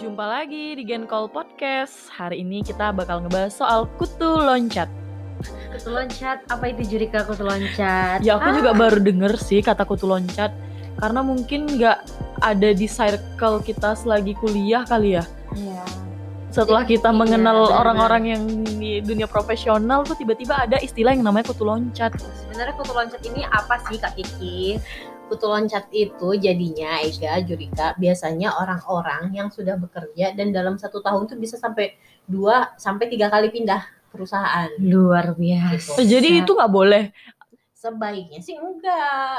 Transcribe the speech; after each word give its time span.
Jumpa 0.00 0.24
lagi 0.24 0.72
di 0.74 0.82
Gen 0.82 1.04
Call 1.04 1.28
Podcast. 1.28 2.08
Hari 2.08 2.40
ini 2.40 2.64
kita 2.64 2.88
bakal 2.90 3.20
ngebahas 3.20 3.52
soal 3.52 3.84
kutu 4.00 4.24
loncat. 4.26 4.88
Kutu 5.76 5.92
loncat, 5.92 6.40
apa 6.48 6.72
itu 6.72 6.96
Jurika 6.96 7.24
kutu 7.28 7.44
loncat? 7.44 8.24
Ya 8.24 8.40
aku 8.40 8.48
Ah, 8.48 8.56
juga 8.56 8.72
baru 8.72 8.98
denger 9.00 9.36
sih 9.36 9.60
kata 9.60 9.84
kutu 9.84 10.08
loncat 10.08 10.52
karena 10.96 11.20
mungkin 11.20 11.68
nggak 11.68 11.98
ada 12.40 12.70
di 12.72 12.88
circle 12.88 13.60
kita 13.60 13.92
selagi 13.92 14.32
kuliah 14.40 14.88
kali 14.88 15.20
ya. 15.20 15.24
Iya. 15.52 15.84
Setelah 16.50 16.82
Iya, 16.82 16.98
kita 16.98 17.10
iya, 17.12 17.18
mengenal 17.20 17.58
orang-orang 17.70 18.22
yang 18.26 18.42
di 18.80 18.98
dunia 19.04 19.28
profesional 19.30 20.02
tuh 20.02 20.16
tiba-tiba 20.18 20.66
ada 20.66 20.80
istilah 20.82 21.12
yang 21.14 21.22
namanya 21.22 21.52
kutu 21.52 21.62
loncat. 21.62 22.16
Sebenarnya 22.16 22.74
kutu 22.74 22.92
loncat 22.96 23.20
ini 23.22 23.44
apa 23.46 23.76
sih 23.86 24.00
Kak 24.00 24.16
Kiki? 24.16 24.80
Kutu 25.30 25.46
loncat 25.46 25.86
itu 25.94 26.28
jadinya 26.34 26.98
Ega, 26.98 27.38
Jurika, 27.38 27.94
biasanya 27.94 28.50
orang-orang 28.52 29.30
yang 29.30 29.46
sudah 29.46 29.78
bekerja 29.78 30.34
dan 30.34 30.50
dalam 30.50 30.74
satu 30.74 30.98
tahun 30.98 31.30
tuh 31.30 31.38
bisa 31.38 31.54
sampai 31.54 31.94
dua 32.26 32.74
sampai 32.74 33.06
tiga 33.06 33.30
kali 33.30 33.46
pindah 33.48 33.78
perusahaan. 34.10 34.66
Luar 34.76 35.38
biasa. 35.38 36.02
Jadi 36.02 36.42
itu 36.42 36.50
nggak 36.50 36.66
boleh. 36.68 37.14
Sebaiknya 37.70 38.42
sih 38.42 38.58
enggak. 38.58 39.38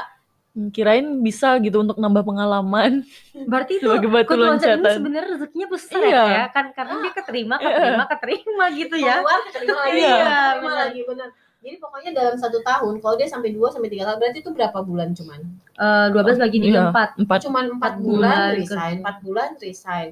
Hmm, 0.52 0.68
Kirain 0.68 1.20
bisa 1.20 1.56
gitu 1.60 1.80
untuk 1.80 1.96
nambah 1.96 2.24
pengalaman. 2.24 3.04
berarti 3.48 3.76
itu 3.76 3.84
Sebagai 3.84 4.08
batu 4.08 4.28
kutu 4.28 4.40
loncat 4.40 4.64
ini 4.64 4.72
loncatan. 4.80 4.96
sebenarnya 4.96 5.28
rezekinya 5.30 5.66
besar 5.68 6.00
Iya. 6.00 6.24
ya 6.28 6.44
kan 6.48 6.66
karena 6.72 6.94
dia 7.00 7.12
keterima, 7.14 7.54
Iya. 7.56 7.68
keterima, 7.68 8.04
keterima 8.08 8.64
gitu 8.72 8.94
ya. 8.96 9.14
Keluar 9.20 9.40
keterima 9.44 9.76
lagi, 9.76 9.96
Iya, 9.96 10.12
keterima 10.12 10.60
benar. 10.60 10.76
lagi 10.80 11.00
benar. 11.08 11.28
Jadi 11.62 11.78
pokoknya 11.78 12.10
dalam 12.10 12.34
satu 12.34 12.58
tahun 12.58 12.98
kalau 12.98 13.14
dia 13.14 13.30
sampai 13.30 13.54
dua 13.54 13.70
sampai 13.70 13.86
tiga 13.86 14.10
kali 14.10 14.18
berarti 14.18 14.38
itu 14.42 14.50
berapa 14.50 14.78
bulan 14.82 15.14
cuman? 15.14 15.40
Eh, 15.78 16.06
12 16.10 16.42
bagi 16.42 16.58
Iya. 16.58 16.90
34. 16.90 17.22
Empat. 17.22 17.38
cuman 17.46 17.64
empat 17.78 17.92
Empat 17.94 18.02
bulan 18.02 18.18
bulan 18.34 18.58
resign, 18.58 18.96
empat 18.98 19.16
bulan 19.22 19.50
resign. 19.62 20.08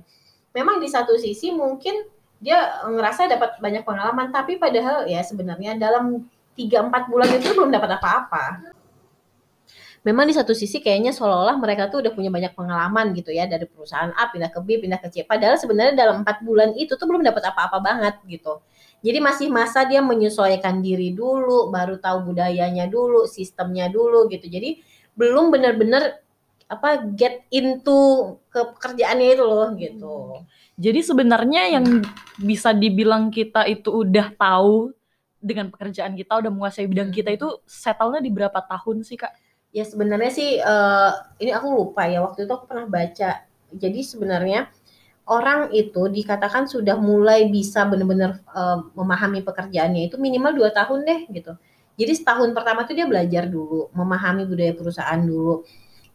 Memang 0.54 0.76
di 0.78 0.86
satu 0.86 1.18
sisi 1.18 1.50
mungkin 1.50 2.06
dia 2.38 2.56
ngerasa 2.86 3.26
dapat 3.28 3.58
banyak 3.58 3.82
pengalaman, 3.82 4.30
tapi 4.30 4.56
padahal 4.56 5.04
ya 5.10 5.20
sebenarnya 5.20 5.74
dalam 5.76 6.24
tiga 6.54 6.86
empat 6.86 7.10
bulan 7.10 7.28
itu 7.34 7.50
belum 7.52 7.74
dapat 7.74 7.98
apa-apa. 7.98 8.44
Memang 10.00 10.24
di 10.24 10.32
satu 10.32 10.56
sisi 10.56 10.80
kayaknya 10.80 11.12
seolah-olah 11.12 11.60
mereka 11.60 11.92
tuh 11.92 12.00
udah 12.00 12.12
punya 12.16 12.32
banyak 12.32 12.56
pengalaman 12.56 13.12
gitu 13.12 13.36
ya 13.36 13.44
dari 13.44 13.68
perusahaan 13.68 14.08
A 14.16 14.32
pindah 14.32 14.48
ke 14.48 14.60
B 14.64 14.80
pindah 14.80 14.96
ke 14.96 15.12
C. 15.12 15.28
Padahal 15.28 15.60
sebenarnya 15.60 15.92
dalam 15.92 16.24
empat 16.24 16.40
bulan 16.40 16.72
itu 16.72 16.96
tuh 16.96 17.04
belum 17.04 17.20
dapat 17.20 17.52
apa-apa 17.52 17.78
banget 17.84 18.14
gitu. 18.24 18.64
Jadi 19.04 19.18
masih 19.20 19.52
masa 19.52 19.84
dia 19.84 20.00
menyesuaikan 20.00 20.80
diri 20.80 21.12
dulu, 21.12 21.68
baru 21.68 22.00
tahu 22.00 22.32
budayanya 22.32 22.88
dulu, 22.88 23.28
sistemnya 23.28 23.92
dulu 23.92 24.24
gitu. 24.32 24.48
Jadi 24.48 24.80
belum 25.16 25.52
benar-benar 25.52 26.20
apa 26.70 27.04
get 27.12 27.44
into 27.52 28.38
ke 28.48 28.60
pekerjaannya 28.72 29.36
itu 29.36 29.44
loh 29.44 29.68
gitu. 29.76 30.16
Jadi 30.80 31.00
sebenarnya 31.04 31.76
yang 31.76 31.84
bisa 32.40 32.72
dibilang 32.72 33.28
kita 33.28 33.68
itu 33.68 33.92
udah 33.92 34.32
tahu 34.32 34.96
dengan 35.40 35.68
pekerjaan 35.68 36.16
kita 36.16 36.40
udah 36.40 36.48
menguasai 36.48 36.88
bidang 36.88 37.12
kita 37.12 37.36
itu 37.36 37.48
settle-nya 37.68 38.24
di 38.24 38.32
berapa 38.32 38.60
tahun 38.64 39.04
sih 39.04 39.20
kak? 39.20 39.49
Ya 39.70 39.86
sebenarnya 39.86 40.30
sih 40.34 40.58
eh, 40.58 41.10
ini 41.38 41.50
aku 41.54 41.66
lupa 41.70 42.02
ya 42.10 42.26
waktu 42.26 42.42
itu 42.46 42.52
aku 42.52 42.66
pernah 42.66 42.90
baca. 42.90 43.46
Jadi 43.70 44.00
sebenarnya 44.02 44.66
orang 45.30 45.70
itu 45.70 46.10
dikatakan 46.10 46.66
sudah 46.66 46.98
mulai 46.98 47.46
bisa 47.46 47.86
benar-benar 47.86 48.42
eh, 48.50 48.78
memahami 48.98 49.46
pekerjaannya 49.46 50.10
itu 50.10 50.18
minimal 50.18 50.58
dua 50.58 50.74
tahun 50.74 51.06
deh 51.06 51.20
gitu. 51.30 51.54
Jadi 51.94 52.12
setahun 52.18 52.50
pertama 52.56 52.82
tuh 52.88 52.96
dia 52.98 53.06
belajar 53.06 53.44
dulu, 53.46 53.92
memahami 53.92 54.48
budaya 54.48 54.72
perusahaan 54.74 55.20
dulu, 55.22 55.62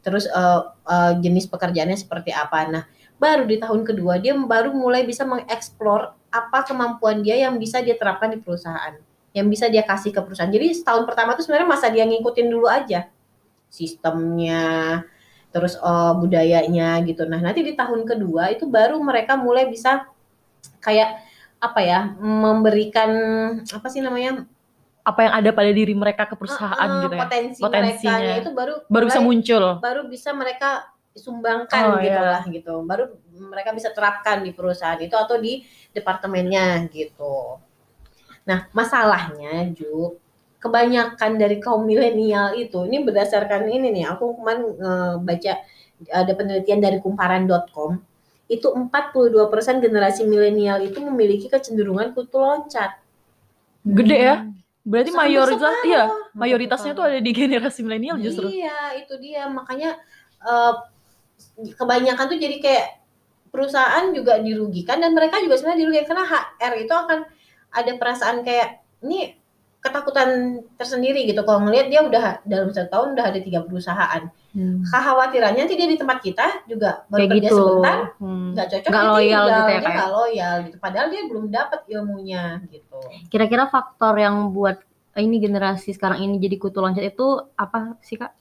terus 0.03 0.27
eh, 0.27 0.61
eh, 0.91 1.13
jenis 1.23 1.47
pekerjaannya 1.47 1.95
seperti 1.95 2.35
apa. 2.35 2.67
Nah 2.67 2.83
baru 3.15 3.47
di 3.47 3.55
tahun 3.55 3.87
kedua 3.87 4.19
dia 4.19 4.35
baru 4.35 4.75
mulai 4.75 5.07
bisa 5.07 5.23
mengeksplor 5.23 6.11
apa 6.27 6.67
kemampuan 6.67 7.23
dia 7.23 7.39
yang 7.39 7.55
bisa 7.55 7.79
dia 7.79 7.95
terapkan 7.95 8.35
di 8.35 8.39
perusahaan, 8.43 8.99
yang 9.31 9.47
bisa 9.47 9.71
dia 9.71 9.87
kasih 9.87 10.11
ke 10.11 10.19
perusahaan. 10.19 10.51
Jadi 10.51 10.75
setahun 10.75 11.07
pertama 11.07 11.39
tuh 11.39 11.47
sebenarnya 11.47 11.69
masa 11.71 11.87
dia 11.87 12.03
ngikutin 12.03 12.47
dulu 12.51 12.67
aja 12.67 13.14
sistemnya, 13.75 15.03
terus 15.51 15.75
eh, 15.75 16.13
budayanya 16.15 17.03
gitu. 17.03 17.27
Nah, 17.27 17.43
nanti 17.43 17.59
di 17.59 17.75
tahun 17.75 18.07
kedua 18.07 18.55
itu 18.55 18.63
baru 18.65 18.95
mereka 19.03 19.35
mulai 19.35 19.67
bisa 19.67 20.07
kayak 20.79 21.19
apa 21.59 21.79
ya, 21.81 21.99
memberikan 22.19 23.11
apa 23.61 23.87
sih 23.91 23.99
namanya? 23.99 24.47
Apa 25.05 25.19
yang 25.21 25.33
ada 25.37 25.49
pada 25.53 25.69
diri 25.69 25.93
mereka 25.93 26.25
ke 26.25 26.33
perusahaan 26.33 26.89
eh, 26.89 27.01
gitu 27.05 27.13
ya? 27.13 27.21
Potensi 27.27 27.59
Potensinya. 27.61 28.15
mereka 28.17 28.41
itu 28.41 28.51
baru 28.55 28.73
Baru 28.89 29.05
bisa 29.05 29.21
muncul. 29.21 29.63
baru 29.77 30.01
bisa 30.09 30.29
mereka 30.33 30.69
sumbangkan 31.15 31.83
Oh, 31.95 32.01
gitu 32.03 32.11
iya. 32.19 32.31
lah 32.35 32.43
gitu. 32.49 32.73
Baru 32.83 33.03
mereka 33.31 33.71
bisa 33.71 33.93
terapkan 33.93 34.43
di 34.43 34.51
perusahaan 34.51 34.99
itu 34.99 35.13
atau 35.15 35.37
di 35.39 35.63
departemennya 35.95 36.89
gitu. 36.91 37.61
Nah, 38.45 38.67
masalahnya 38.73 39.71
Ju, 39.73 40.19
kebanyakan 40.65 41.37
dari 41.37 41.61
kaum 41.61 41.85
milenial 41.85 42.57
itu 42.57 42.89
ini 42.89 43.05
berdasarkan 43.05 43.69
ini 43.69 43.93
nih, 43.93 44.05
aku 44.09 44.33
kemarin 44.41 44.63
eh, 44.73 45.13
baca 45.21 45.53
ada 46.09 46.31
penelitian 46.33 46.81
dari 46.81 46.97
kumparan.com 46.99 48.01
itu 48.45 48.67
42% 48.69 49.81
generasi 49.81 50.21
milenial 50.25 50.81
itu 50.81 51.01
memiliki 51.01 51.49
kecenderungan 51.49 52.13
kutu 52.13 52.37
loncat. 52.37 52.97
Gede 53.85 54.17
ya? 54.17 54.35
Berarti 54.85 55.09
Sampai 55.09 55.33
mayoritas 55.33 55.73
iya, 55.81 56.03
mayoritasnya 56.37 56.93
tuh 56.93 57.09
separuh. 57.09 57.17
ada 57.17 57.25
di 57.25 57.31
generasi 57.33 57.79
milenial 57.81 58.21
justru. 58.21 58.45
Iya, 58.53 59.01
itu 59.01 59.13
dia. 59.17 59.49
Makanya 59.49 59.97
eh, 60.45 60.73
kebanyakan 61.73 62.25
tuh 62.29 62.37
jadi 62.37 62.57
kayak 62.61 62.87
perusahaan 63.49 64.11
juga 64.13 64.37
dirugikan 64.43 65.01
dan 65.01 65.15
mereka 65.15 65.41
juga 65.41 65.57
sebenarnya 65.57 65.81
dirugikan 65.87 66.07
karena 66.13 66.25
HR 66.27 66.73
itu 66.85 66.93
akan 66.93 67.19
ada 67.71 67.91
perasaan 67.97 68.37
kayak 68.43 68.83
ini 69.01 69.39
ketakutan 69.85 70.29
tersendiri 70.73 71.23
gitu 71.23 71.41
kalau 71.41 71.61
ngelihat 71.61 71.87
dia 71.87 72.01
udah 72.01 72.41
dalam 72.41 72.69
satu 72.69 72.89
tahun 72.89 73.07
udah 73.13 73.25
ada 73.29 73.39
tiga 73.39 73.61
perusahaan 73.61 74.25
Hmm. 74.49 74.79
kekhawatirannya 74.81 75.61
nanti 75.61 75.75
dia 75.75 75.83
di 75.83 75.99
tempat 75.99 76.23
kita 76.23 76.63
juga 76.63 77.03
baru 77.05 77.19
Kayak 77.19 77.31
kerja 77.35 77.43
gitu. 77.43 77.57
sebentar 77.59 77.97
Hmm. 78.17 78.47
nggak 78.51 78.67
cocok 78.71 78.87
Nggak 78.89 79.03
loyal 79.05 79.19
tinggal. 79.19 79.43
gitu 79.43 79.59
ya, 79.59 79.67
dia 79.67 79.75
kayak. 79.75 79.95
nggak 79.95 80.11
loyal 80.11 80.55
gitu 80.63 80.77
padahal 80.79 81.07
dia 81.07 81.21
belum 81.27 81.45
dapat 81.49 81.79
ilmunya 81.85 82.43
gitu 82.65 82.99
Kira-kira 83.27 83.63
faktor 83.67 84.13
yang 84.15 84.35
buat 84.49 84.77
ini 85.13 85.35
generasi 85.37 85.91
sekarang 85.91 86.19
ini 86.21 86.35
jadi 86.37 86.55
kutu 86.55 86.79
loncat 86.79 87.03
itu 87.05 87.27
apa 87.53 87.99
sih 87.99 88.15
Kak? 88.15 88.31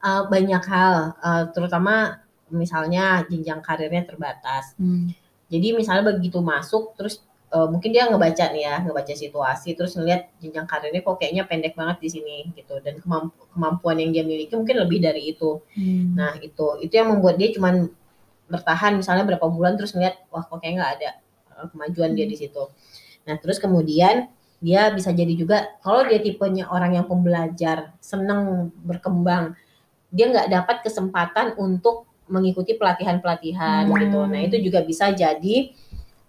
Eh, 0.00 0.22
banyak 0.26 0.64
hal 0.64 0.94
eh, 1.14 1.44
terutama 1.50 2.16
misalnya 2.48 3.04
jenjang 3.24 3.60
karirnya 3.60 4.02
terbatas 4.04 4.72
Hmm. 4.74 5.12
Jadi 5.46 5.74
misalnya 5.74 6.08
begitu 6.08 6.40
masuk 6.40 6.94
terus 6.94 7.20
eh, 7.50 7.66
mungkin 7.70 7.90
dia 7.90 8.06
ngebaca 8.06 8.44
nih 8.54 8.62
ya, 8.62 8.74
ngebaca 8.86 9.14
situasi 9.14 9.74
terus 9.74 9.98
ngeliat 9.98 10.30
jenjang 10.38 10.66
karirnya 10.70 11.02
kok 11.02 11.18
kayaknya 11.18 11.42
pendek 11.50 11.74
banget 11.74 11.98
di 11.98 12.08
sini 12.08 12.36
gitu 12.54 12.78
dan 12.78 13.02
kemamp- 13.02 13.34
kemampuan 13.50 13.98
yang 13.98 14.10
dia 14.14 14.22
miliki 14.22 14.54
mungkin 14.54 14.78
lebih 14.78 14.98
dari 15.02 15.34
itu. 15.34 15.58
Hmm. 15.74 16.14
Nah, 16.14 16.32
itu 16.38 16.78
itu 16.84 16.94
yang 16.94 17.10
membuat 17.10 17.36
dia 17.36 17.50
cuman 17.50 17.90
bertahan 18.50 18.98
misalnya 18.98 19.22
berapa 19.26 19.46
bulan 19.46 19.78
terus 19.78 19.94
ngeliat 19.94 20.26
wah 20.34 20.42
kok 20.42 20.58
kayak 20.58 20.74
nggak 20.78 20.92
ada 20.98 21.10
eh, 21.58 21.66
kemajuan 21.70 22.14
dia 22.14 22.26
di 22.26 22.36
situ. 22.38 22.70
Nah, 23.26 23.34
terus 23.38 23.58
kemudian 23.58 24.30
dia 24.60 24.92
bisa 24.92 25.08
jadi 25.08 25.32
juga 25.34 25.72
kalau 25.80 26.04
dia 26.04 26.20
tipenya 26.20 26.68
orang 26.68 26.92
yang 27.00 27.06
pembelajar, 27.08 27.96
seneng 27.98 28.68
berkembang, 28.84 29.56
dia 30.12 30.28
nggak 30.28 30.48
dapat 30.52 30.76
kesempatan 30.84 31.56
untuk 31.56 32.04
mengikuti 32.30 32.78
pelatihan-pelatihan 32.78 33.90
Hmm. 33.90 33.96
gitu. 33.98 34.20
Nah, 34.28 34.40
itu 34.44 34.56
juga 34.62 34.84
bisa 34.86 35.10
jadi 35.10 35.74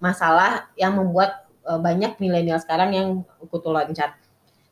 masalah 0.02 0.68
yang 0.76 0.98
membuat 0.98 1.46
eh, 1.62 1.78
banyak 1.78 2.18
milenial 2.18 2.58
sekarang 2.58 2.90
yang 2.92 3.08
kutu 3.48 3.70
loncat. 3.70 4.18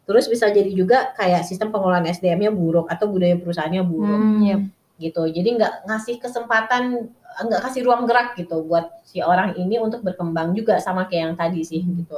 Terus 0.09 0.25
bisa 0.25 0.49
jadi 0.49 0.73
juga 0.73 1.13
kayak 1.13 1.45
sistem 1.45 1.69
pengelolaan 1.69 2.09
SDM-nya 2.09 2.49
buruk 2.49 2.89
atau 2.89 3.05
budaya 3.05 3.37
perusahaannya 3.37 3.83
buruk 3.85 4.17
Hmm, 4.17 4.41
ya. 4.41 4.57
gitu. 4.97 5.21
Jadi 5.29 5.49
nggak 5.53 5.85
ngasih 5.85 6.17
kesempatan, 6.17 7.13
nggak 7.45 7.61
kasih 7.61 7.85
ruang 7.85 8.09
gerak 8.09 8.33
gitu 8.33 8.65
buat 8.65 8.89
si 9.05 9.21
orang 9.21 9.53
ini 9.53 9.77
untuk 9.77 10.01
berkembang 10.01 10.57
juga 10.57 10.81
sama 10.81 11.05
kayak 11.05 11.21
yang 11.23 11.35
tadi 11.37 11.61
sih 11.61 11.85
gitu. 11.85 12.17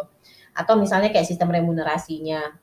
Atau 0.55 0.79
misalnya 0.79 1.11
kayak 1.11 1.27
sistem 1.27 1.51
remunerasinya, 1.51 2.55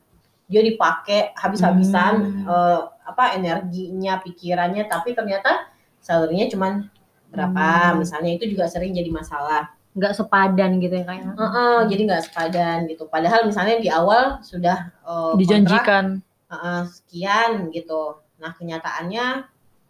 dia 0.49 0.61
dipakai 0.65 1.37
habis-habisan 1.37 2.13
Hmm. 2.25 2.49
eh, 2.49 2.81
apa 3.05 3.37
energinya, 3.37 4.17
pikirannya, 4.17 4.89
tapi 4.89 5.13
ternyata 5.13 5.69
salary-nya 6.01 6.49
cuman 6.49 6.89
berapa, 7.29 7.93
Hmm. 7.93 8.01
misalnya 8.01 8.33
itu 8.33 8.49
juga 8.49 8.65
sering 8.65 8.97
jadi 8.97 9.13
masalah. 9.13 9.77
Nggak 9.97 10.13
sepadan 10.15 10.71
gitu 10.81 10.93
ya 11.01 11.05
kayak. 11.05 11.33
Heeh, 11.33 11.77
jadi 11.89 12.01
nggak 12.05 12.23
sepadan 12.29 12.77
gitu. 12.89 13.03
Padahal 13.09 13.41
misalnya 13.49 13.77
di 13.81 13.89
awal 13.89 14.37
sudah 14.45 14.91
eh, 14.91 15.31
kontrak, 15.33 15.39
Dijanjikan. 15.39 16.05
Heeh, 16.49 16.81
sekian 16.89 17.51
gitu. 17.73 18.21
Nah 18.41 18.51
kenyataannya 18.55 19.25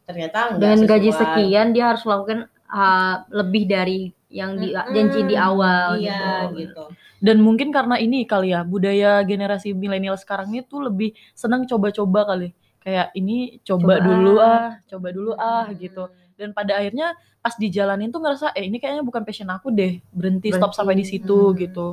ternyata 0.09 0.57
nggak 0.57 0.59
Dengan 0.59 0.79
gaji 0.89 1.09
sesuai. 1.13 1.21
sekian 1.21 1.67
dia 1.69 1.85
harus 1.93 2.01
melakukan 2.01 2.39
uh, 2.65 3.15
lebih 3.29 3.63
dari 3.69 3.99
yang 4.29 4.57
di 4.57 4.73
Mm-mm, 4.73 4.93
janji 4.93 5.21
di 5.25 5.35
awal 5.37 5.97
iya 5.97 6.49
gitu. 6.49 6.57
gitu. 6.57 6.85
Dan 7.19 7.43
mungkin 7.43 7.73
karena 7.75 7.99
ini 7.99 8.23
kali 8.23 8.55
ya, 8.55 8.63
budaya 8.63 9.19
generasi 9.27 9.75
milenial 9.75 10.15
sekarang 10.15 10.53
ini 10.55 10.63
tuh 10.63 10.87
lebih 10.87 11.11
senang 11.35 11.67
coba-coba 11.67 12.33
kali. 12.33 12.55
Kayak 12.79 13.11
ini 13.11 13.59
coba, 13.59 13.99
Coba 13.99 14.05
dulu 14.07 14.33
ah. 14.39 14.47
ah, 14.47 14.69
coba 14.87 15.07
dulu 15.11 15.31
ah 15.35 15.67
gitu. 15.75 16.03
Dan 16.39 16.55
pada 16.55 16.79
akhirnya 16.79 17.11
pas 17.39 17.51
dijalanin 17.55 18.07
tuh 18.07 18.19
ngerasa 18.19 18.51
eh 18.51 18.63
ini 18.63 18.79
kayaknya 18.79 19.03
bukan 19.03 19.23
passion 19.23 19.47
aku 19.47 19.71
deh 19.71 19.99
berhenti, 20.11 20.51
stop 20.51 20.71
Berhenti. 20.71 20.77
sampai 20.79 20.95
di 20.95 21.05
situ 21.05 21.39
Hmm. 21.51 21.55
gitu 21.55 21.85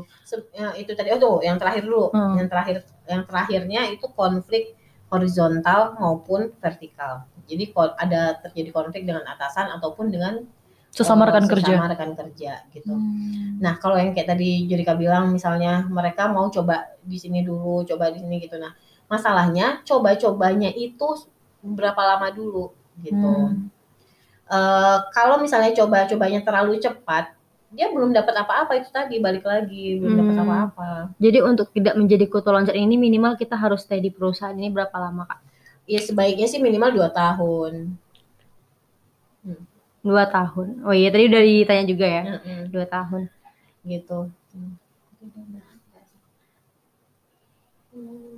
ya, 0.54 0.70
itu 0.74 0.90
tadi 0.94 1.10
oh 1.10 1.18
tuh 1.18 1.36
yang 1.42 1.58
terakhir 1.58 1.82
dulu 1.82 2.10
Hmm. 2.10 2.38
yang 2.38 2.46
terakhir 2.46 2.76
yang 3.06 3.22
terakhirnya 3.26 3.80
itu 3.90 4.06
konflik 4.14 4.74
horizontal 5.10 5.94
maupun 5.98 6.50
vertikal 6.58 7.26
jadi 7.46 7.70
ada 7.94 8.42
terjadi 8.42 8.70
konflik 8.70 9.06
dengan 9.06 9.22
atasan 9.22 9.70
ataupun 9.70 10.10
dengan 10.10 10.42
sesama 10.90 11.30
rekan 11.30 11.46
kerja 11.46 11.78
sesama 11.78 11.86
rekan 11.86 12.12
kerja 12.14 12.52
gitu 12.70 12.90
Hmm. 12.90 13.62
nah 13.62 13.78
kalau 13.78 13.94
yang 13.94 14.10
kayak 14.10 14.34
tadi 14.34 14.66
Jurika 14.66 14.98
bilang 14.98 15.30
misalnya 15.30 15.86
mereka 15.86 16.26
mau 16.26 16.50
coba 16.50 16.90
di 17.02 17.18
sini 17.18 17.46
dulu 17.46 17.86
coba 17.86 18.10
di 18.10 18.18
sini 18.18 18.42
gitu 18.42 18.58
nah 18.58 18.74
masalahnya 19.06 19.86
coba-cobanya 19.86 20.74
itu 20.74 21.06
berapa 21.62 21.98
lama 22.02 22.34
dulu 22.34 22.74
gitu 22.98 23.14
Hmm. 23.14 23.70
Eh, 24.46 24.98
kalau 25.10 25.42
misalnya 25.42 25.74
coba-cobanya 25.74 26.38
terlalu 26.46 26.78
cepat 26.78 27.34
dia 27.66 27.90
belum 27.90 28.14
dapat 28.14 28.30
apa-apa 28.46 28.78
itu 28.78 28.88
tadi 28.94 29.18
balik 29.18 29.42
lagi 29.42 29.98
belum 29.98 30.22
dapat 30.22 30.34
Hmm. 30.38 30.44
apa-apa 30.46 30.90
Jadi 31.18 31.38
untuk 31.42 31.66
tidak 31.74 31.98
menjadi 31.98 32.24
kutu 32.30 32.54
loncat 32.54 32.78
ini 32.78 32.94
minimal 32.94 33.34
kita 33.34 33.58
harus 33.58 33.82
stay 33.82 33.98
di 33.98 34.08
perusahaan 34.08 34.54
ini 34.54 34.70
berapa 34.70 34.94
lama 34.94 35.26
kak? 35.26 35.40
ya 35.84 35.98
sebaiknya 35.98 36.46
sih 36.46 36.62
minimal 36.62 36.94
dua 36.94 37.08
tahun 37.10 37.98
Dua 40.06 40.22
tahun. 40.30 40.86
Oh 40.86 40.94
iya 40.94 41.10
tadi 41.10 41.26
udah 41.26 41.42
ditanya 41.42 41.84
juga 41.84 42.06
ya. 42.06 42.22
Mm-mm, 42.38 42.70
Dua 42.70 42.86
tahun. 42.86 43.26
gitu 43.82 44.30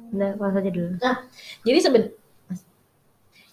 Udah 0.09 0.31
pas 0.37 0.57
aja 0.57 0.71
dulu. 0.73 0.97
jadi 1.63 1.79
seben 1.85 2.03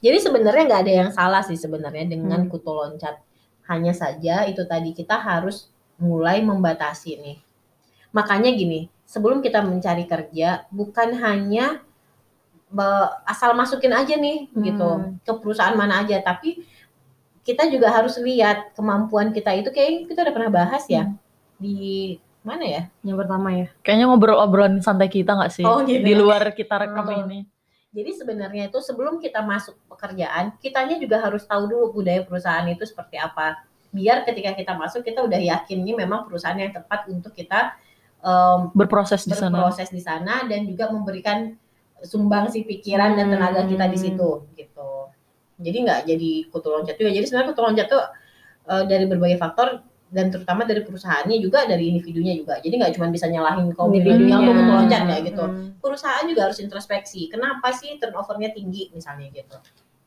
jadi 0.06 0.22
sebenarnya 0.22 0.64
nggak 0.66 0.82
ada 0.86 0.94
yang 0.96 1.10
salah 1.10 1.42
sih 1.42 1.58
sebenarnya 1.58 2.06
dengan 2.06 2.46
Hmm. 2.46 2.52
kutu 2.52 2.70
loncat 2.70 3.18
hanya 3.66 3.90
saja 3.92 4.46
itu 4.46 4.62
tadi 4.64 4.94
kita 4.94 5.18
harus 5.18 5.74
mulai 5.98 6.40
membatasi 6.40 7.18
nih 7.18 7.38
makanya 8.12 8.54
gini 8.54 8.86
sebelum 9.04 9.42
kita 9.42 9.66
mencari 9.66 10.06
kerja 10.06 10.70
bukan 10.70 11.18
hanya 11.18 11.82
asal 13.24 13.56
masukin 13.56 13.92
aja 13.92 14.14
nih 14.16 14.52
gitu 14.54 14.84
Hmm. 14.84 15.16
ke 15.24 15.32
perusahaan 15.34 15.74
mana 15.74 16.04
aja 16.04 16.20
tapi 16.20 16.60
kita 17.42 17.70
juga 17.70 17.88
harus 17.88 18.18
lihat 18.18 18.74
kemampuan 18.74 19.32
kita 19.32 19.54
itu 19.54 19.70
kayak 19.70 20.10
kita 20.10 20.26
udah 20.26 20.34
pernah 20.34 20.52
bahas 20.52 20.84
ya 20.86 21.14
di 21.56 22.18
mana 22.42 22.62
ya 22.62 22.82
Yang 23.02 23.18
pertama 23.24 23.50
ya. 23.50 23.68
kayaknya 23.82 24.06
ngobrol-obrolan 24.06 24.78
santai 24.78 25.08
kita 25.08 25.34
nggak 25.34 25.54
sih 25.54 25.64
Oh, 25.64 25.82
gitu 25.82 26.04
di 26.04 26.12
ya. 26.12 26.20
luar 26.20 26.42
kita 26.52 26.76
rekam 26.76 27.06
Oh. 27.06 27.16
ini 27.24 27.48
Jadi 27.96 28.12
sebenarnya 28.12 28.68
itu 28.68 28.80
sebelum 28.84 29.24
kita 29.24 29.40
masuk 29.40 29.80
pekerjaan, 29.88 30.52
kitanya 30.60 31.00
juga 31.00 31.24
harus 31.24 31.48
tahu 31.48 31.72
dulu 31.72 32.04
budaya 32.04 32.28
perusahaan 32.28 32.68
itu 32.68 32.84
seperti 32.84 33.16
apa. 33.16 33.64
Biar 33.96 34.28
ketika 34.28 34.52
kita 34.52 34.76
masuk 34.76 35.08
kita 35.08 35.24
udah 35.24 35.40
yakin 35.40 35.80
ini 35.80 35.96
memang 35.96 36.28
perusahaan 36.28 36.60
yang 36.60 36.76
tepat 36.76 37.08
untuk 37.08 37.32
kita 37.32 37.80
em, 38.20 38.68
berproses 38.76 39.24
di 39.24 39.32
sana 39.32 39.56
berproses 39.56 39.88
di 39.96 40.04
sana 40.04 40.44
dan 40.44 40.68
juga 40.68 40.92
memberikan 40.92 41.56
sumbangsi 42.04 42.68
pikiran 42.68 43.16
dan 43.16 43.32
tenaga 43.32 43.64
kita 43.64 43.88
di 43.88 43.96
situ 43.96 44.44
gitu. 44.60 44.92
Jadi 45.56 45.78
nggak 45.88 46.00
jadi 46.04 46.32
kutu 46.52 46.68
loncat 46.68 47.00
juga. 47.00 47.16
Jadi 47.16 47.26
sebenarnya 47.32 47.50
kutu 47.56 47.62
loncat 47.64 47.88
tuh 47.88 48.04
eh, 48.76 48.84
dari 48.92 49.08
berbagai 49.08 49.40
faktor 49.40 49.80
dan 50.16 50.32
terutama 50.32 50.64
dari 50.64 50.80
perusahaannya 50.80 51.38
juga 51.38 51.68
dari 51.68 51.92
individunya 51.92 52.32
juga. 52.34 52.56
Jadi 52.58 52.72
nggak 52.72 52.96
cuma 52.96 53.12
bisa 53.12 53.28
nyalahin 53.28 53.68
kaum 53.76 53.92
milenial 53.92 54.40
tuh 54.40 54.54
kutu 54.56 54.72
loncat 54.72 55.04
ya 55.04 55.18
gitu 55.20 55.44
Hmm. 55.44 55.76
perusahaan 55.78 56.24
juga 56.24 56.48
harus 56.48 56.58
introspeksi. 56.58 57.28
Kenapa 57.28 57.76
sih 57.76 58.00
turnovernya 58.00 58.56
tinggi 58.56 58.88
misalnya 58.90 59.28
gitu? 59.30 59.60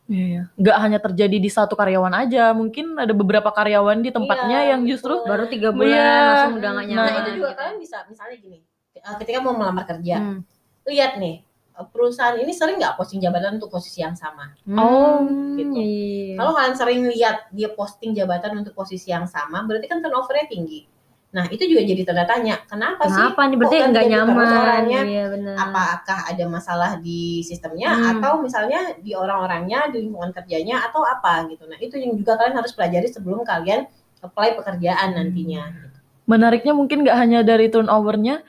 Iya, 0.08 0.24
iya. 0.24 0.42
nggak 0.56 0.76
hanya 0.80 0.98
terjadi 0.98 1.36
di 1.36 1.50
satu 1.52 1.76
karyawan 1.76 2.16
aja 2.16 2.56
mungkin 2.56 2.96
ada 2.96 3.12
beberapa 3.12 3.52
karyawan 3.52 4.00
di 4.00 4.08
tempatnya 4.08 4.64
Iya, 4.64 4.70
yang 4.72 4.88
justru 4.88 5.20
betul. 5.20 5.28
Baru 5.28 5.44
tiga 5.46 5.68
bulan 5.68 5.92
Iya. 5.92 6.08
langsung 6.24 6.54
udah 6.56 6.70
gak 6.72 6.80
Nah, 6.80 6.88
nyaman. 6.88 7.12
itu 7.12 7.30
juga 7.36 7.48
gitu. 7.52 7.58
kalian 7.60 7.76
bisa 7.76 7.96
misalnya 8.08 8.36
gini, 8.40 8.58
eh, 8.96 9.14
ketika 9.20 9.38
mau 9.38 9.52
melamar 9.52 9.84
kerja, 9.84 10.16
Hmm. 10.16 10.40
lihat 10.88 11.20
nih 11.20 11.44
perusahaan 11.86 12.34
ini 12.34 12.50
sering 12.50 12.82
nggak 12.82 12.98
posting 12.98 13.22
jabatan 13.22 13.62
untuk 13.62 13.70
posisi 13.70 14.02
yang 14.02 14.18
sama. 14.18 14.50
Oh, 14.74 15.22
gitu. 15.54 15.78
iya. 15.78 16.34
Kalau 16.34 16.52
kalian 16.58 16.74
sering 16.74 17.00
lihat 17.06 17.46
dia 17.54 17.70
posting 17.70 18.10
jabatan 18.18 18.66
untuk 18.66 18.74
posisi 18.74 19.14
yang 19.14 19.30
sama, 19.30 19.62
berarti 19.62 19.86
kan 19.86 20.02
turnovernya 20.02 20.50
tinggi. 20.50 20.90
Nah 21.28 21.44
itu 21.52 21.60
juga 21.68 21.84
jadi 21.84 22.02
tanda 22.08 22.24
tanya, 22.24 22.56
kenapa, 22.64 23.04
sih? 23.04 23.20
Kenapa 23.20 23.40
nih 23.44 23.56
berarti 23.60 23.76
nggak 23.76 23.92
terus 23.92 24.12
nyaman? 24.16 24.48
orangnya? 24.64 25.00
Iya 25.04 25.24
benar. 25.28 25.54
Apakah 25.60 26.18
ada 26.24 26.44
masalah 26.48 26.90
di 26.98 27.44
sistemnya 27.44 27.92
Hmm. 27.92 28.10
atau 28.16 28.32
misalnya 28.40 28.96
di 28.96 29.12
orang-orangnya, 29.12 29.92
di 29.92 30.08
lingkungan 30.08 30.32
kerjanya 30.32 30.88
atau 30.88 31.04
apa 31.04 31.44
gitu. 31.52 31.68
Nah 31.68 31.76
itu 31.84 32.00
yang 32.00 32.16
juga 32.16 32.40
kalian 32.40 32.56
harus 32.56 32.72
pelajari 32.72 33.12
sebelum 33.12 33.44
kalian 33.44 33.84
apply 34.24 34.58
pekerjaan 34.58 35.14
nantinya. 35.14 35.86
menariknya 36.28 36.76
mungkin 36.76 37.08
nggak 37.08 37.16
hanya 37.24 37.40
dari 37.40 37.72
turnovernya 37.72 38.44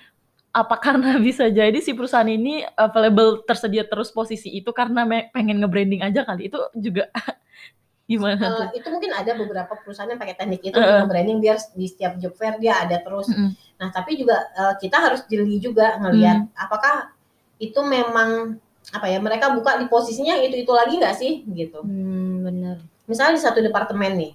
apa 0.60 0.76
karena 0.78 1.16
bisa 1.28 1.48
jadi 1.48 1.76
si 1.80 1.96
perusahaan 1.96 2.28
ini 2.28 2.68
available 2.76 3.44
tersedia 3.48 3.88
terus 3.88 4.12
posisi 4.12 4.52
itu 4.52 4.70
karena 4.76 5.08
pengen 5.32 5.64
nge-branding 5.64 6.04
aja 6.04 6.28
kali 6.28 6.52
itu 6.52 6.60
juga 6.76 7.08
gimana 8.10 8.42
tuh? 8.42 8.66
Eh, 8.74 8.82
itu 8.82 8.88
mungkin 8.90 9.14
ada 9.14 9.32
beberapa 9.38 9.74
perusahaan 9.86 10.10
yang 10.10 10.18
pakai 10.18 10.34
teknik 10.34 10.66
itu 10.66 10.74
untuk 10.74 11.14
branding 11.14 11.38
biar 11.38 11.62
di 11.78 11.86
setiap 11.86 12.18
job 12.18 12.34
fair 12.34 12.58
dia 12.58 12.82
ada 12.82 12.98
terus. 13.06 13.30
Mm-mm. 13.30 13.54
Nah, 13.78 13.90
tapi 13.94 14.18
juga 14.18 14.50
eh, 14.58 14.74
kita 14.82 14.98
harus 14.98 15.22
jeli 15.30 15.62
juga 15.62 16.02
ngelihat 16.02 16.50
apakah 16.58 17.14
itu 17.62 17.78
memang 17.86 18.58
apa 18.90 19.06
ya 19.06 19.22
mereka 19.22 19.54
buka 19.54 19.78
di 19.78 19.86
posisinya 19.86 20.42
itu 20.42 20.66
itu 20.66 20.72
lagi 20.74 20.98
nggak 20.98 21.16
sih 21.22 21.46
gitu. 21.54 21.86
Hmm, 21.86 22.50
benar. 22.50 22.82
Misalnya 23.06 23.38
di 23.38 23.42
satu 23.46 23.60
departemen 23.62 24.18
nih, 24.18 24.34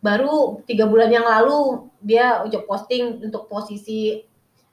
baru 0.00 0.64
tiga 0.64 0.88
bulan 0.88 1.12
yang 1.12 1.28
lalu 1.28 1.84
dia 2.00 2.40
job 2.48 2.64
posting 2.64 3.20
untuk 3.20 3.44
posisi 3.44 4.24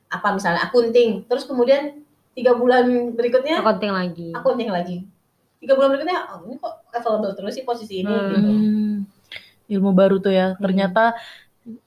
apa 0.10 0.28
misalnya 0.32 0.62
akunting, 0.64 1.24
terus 1.24 1.46
kemudian 1.46 2.02
tiga 2.32 2.52
bulan 2.52 2.86
berikutnya 3.14 3.60
Accounting 3.60 3.94
lagi. 3.94 4.28
akunting 4.32 4.70
lagi. 4.70 4.98
Tiga 5.58 5.74
bulan 5.74 5.92
berikutnya, 5.92 6.18
oh 6.30 6.44
ini 6.44 6.56
kok 6.56 6.74
available 6.90 7.34
terus 7.34 7.54
sih 7.54 7.62
posisi 7.62 8.00
ini 8.00 8.10
Hmm. 8.10 8.30
gitu. 8.30 8.50
Hmm, 8.50 8.96
ilmu 9.70 9.92
baru 9.92 10.18
tuh 10.18 10.32
ya. 10.32 10.56
Ternyata 10.56 11.14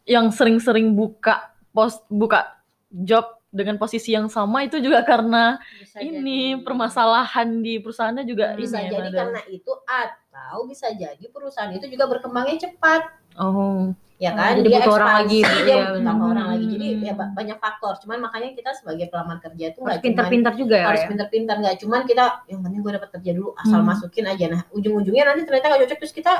yang 0.04 0.28
sering-sering 0.28 0.92
buka 0.92 1.50
post 1.68 2.04
buka 2.06 2.60
job 2.88 3.24
dengan 3.48 3.76
posisi 3.76 4.12
yang 4.12 4.28
sama 4.28 4.62
itu 4.62 4.78
juga 4.78 5.02
karena 5.02 5.58
Bisa 5.74 5.98
ini 5.98 6.54
jadi. 6.54 6.62
permasalahan 6.62 7.48
di 7.58 7.76
perusahaannya 7.76 8.24
juga 8.24 8.52
Hmm. 8.52 8.58
bisa 8.58 8.76
ini 8.78 8.86
ya, 8.86 8.92
jadi 8.94 9.08
ada. 9.08 9.18
karena 9.18 9.40
itu 9.46 9.72
atau 9.82 10.56
bisa 10.64 10.86
jadi 10.90 11.24
perusahaan 11.26 11.68
itu 11.68 11.84
juga 11.86 12.04
berkembangnya 12.06 12.56
cepat 12.62 13.02
oh 13.36 13.92
ya 14.22 14.30
kan 14.32 14.54
jadi 14.54 14.70
butuh 14.78 14.94
orang 14.94 15.10
lagi, 15.18 15.38
dia 15.42 15.50
iya, 15.66 15.82
butuh 15.90 15.98
benar. 15.98 16.30
orang 16.30 16.46
lagi 16.54 16.64
jadi 16.70 16.86
Hmm. 16.94 17.02
ya 17.02 17.14
ba- 17.18 17.32
banyak 17.34 17.58
faktor 17.58 17.92
cuman 17.98 18.18
makanya 18.22 18.48
kita 18.54 18.70
sebagai 18.70 19.06
pelamar 19.10 19.42
kerja 19.42 19.64
itu 19.68 19.78
harus 19.82 19.98
pintar-pintar 19.98 20.52
juga 20.54 20.76
ya. 20.78 20.86
harus 20.86 21.02
ya? 21.02 21.08
pintar-pintar 21.10 21.54
nggak 21.58 21.74
cuman 21.82 22.00
kita 22.06 22.24
yang 22.46 22.60
penting 22.62 22.80
gue 22.80 22.92
dapat 22.94 23.08
kerja 23.18 23.30
dulu 23.34 23.50
asal 23.58 23.82
Hmm. 23.82 23.88
masukin 23.90 24.24
aja 24.24 24.46
nah 24.46 24.60
ujung-ujungnya 24.70 25.24
nanti 25.26 25.42
ternyata 25.42 25.66
nggak 25.66 25.80
cocok 25.84 25.98
terus 25.98 26.14
kita 26.14 26.32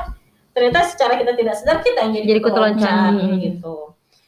ternyata 0.55 0.79
secara 0.87 1.13
kita 1.19 1.31
tidak 1.35 1.55
sadar 1.59 1.77
kita 1.83 1.99
yang 1.99 2.13
jadi, 2.15 2.25
Jadi 2.29 2.39
loncat, 2.47 3.11
gitu 3.43 3.75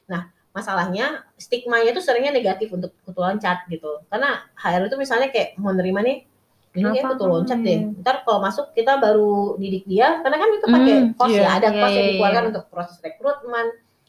nah 0.05 0.21
masalahnya 0.51 1.05
stigmanya 1.39 1.95
itu 1.95 2.01
seringnya 2.03 2.35
negatif 2.35 2.67
untuk 2.69 2.91
kutu 3.01 3.23
loncat 3.23 3.63
gitu 3.71 4.03
karena 4.05 4.43
HR 4.59 4.91
itu 4.91 4.99
misalnya 4.99 5.31
kayak 5.31 5.55
mau 5.55 5.71
nerima 5.71 6.03
nih 6.03 6.27
ini 6.75 6.83
kayak 6.83 6.95
Kenapa? 6.97 7.11
kutu 7.13 7.25
loncat 7.25 7.59
deh 7.61 7.79
ntar 7.97 8.15
kalau 8.21 8.39
masuk 8.39 8.65
kita 8.71 8.93
baru 8.95 9.31
didik 9.55 9.83
dia 9.85 10.19
karena 10.19 10.37
kan 10.37 10.49
itu 10.51 10.65
pakai 10.67 10.93
Hmm, 10.97 11.13
kos 11.13 11.29
iya. 11.29 11.41
ya 11.41 11.49
ada 11.55 11.67
Iya, 11.69 11.79
kos 11.79 11.89
yang 11.89 11.95
iya, 11.97 12.11
dikeluarkan 12.11 12.41
iya. 12.41 12.49
untuk 12.51 12.63
proses 12.67 12.97
rekrutmen 12.99 13.65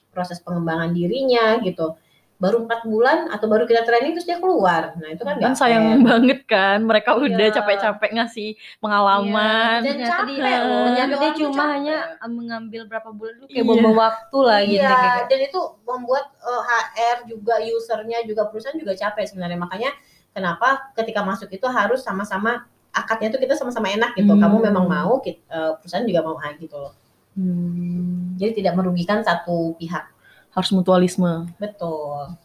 proses 0.08 0.38
pengembangan 0.38 0.90
dirinya 0.90 1.44
gitu 1.60 1.94
baru 2.36 2.62
empat 2.62 2.84
bulan 2.84 3.18
atau 3.28 3.46
baru 3.46 3.64
kita 3.64 3.80
training 3.82 4.12
terus 4.12 4.24
dia 4.24 4.36
keluar 4.36 4.92
nah 4.94 5.08
itu 5.08 5.22
kan 5.22 5.38
kan 5.38 5.54
sayang 5.54 5.84
fair. 5.90 6.04
banget 6.04 6.40
kan 6.44 6.78
mereka 6.82 7.16
udah 7.16 7.32
Iya. 7.42 7.54
capek-capek 7.54 8.10
ngasih 8.12 8.48
pengalaman 8.76 9.80
Dan 9.80 9.96
ternyata 9.96 10.12
capek 10.18 10.36
dia, 10.36 10.58
loh, 10.60 10.86
jadi 10.90 11.14
tuh 11.14 11.32
cuma 11.38 11.54
capek. 11.54 11.72
hanya 11.72 11.96
uh, 12.18 12.28
mengambil 12.28 12.82
berapa 12.84 13.08
bulan 13.10 13.32
dulu 13.36 13.46
kayak 13.46 13.56
Iya. 13.58 13.72
bom 13.80 13.96
waktu 13.96 14.38
lah 14.42 14.60
gitu 14.62 14.76
Iya, 14.78 14.92
kayak 14.92 15.24
dan 15.26 15.40
itu 15.42 15.60
membuat 15.82 16.24
eh, 16.38 16.62
HR 16.66 17.18
juga 17.24 17.54
usernya 17.62 18.18
juga 18.22 18.42
perusahaan 18.46 18.76
juga 18.76 18.92
capek 18.94 19.24
sebenarnya. 19.26 19.56
Makanya 19.58 19.90
kenapa 20.36 20.92
ketika 20.92 21.20
masuk 21.20 21.48
itu 21.48 21.64
harus 21.64 22.04
sama-sama 22.04 22.64
akadnya 22.92 23.28
tuh 23.28 23.36
kita 23.38 23.52
sama-sama 23.56 23.88
enak 23.88 24.12
gitu. 24.14 24.28
Hmm. 24.28 24.38
Kamu 24.38 24.56
memang 24.62 24.84
mau, 24.84 25.18
kit- 25.18 25.42
eh, 25.46 25.70
perusahaan 25.76 26.04
juga 26.04 26.20
mau 26.20 26.36
ah, 26.36 26.52
gitu 26.54 26.76
loh. 26.76 26.92
Hmm. 27.32 28.36
Jadi 28.36 28.60
tidak 28.60 28.76
merugikan 28.76 29.20
satu 29.20 29.72
pihak. 29.76 30.04
harus 30.52 30.68
mutualisme 30.72 31.48
Betul. 31.56 32.36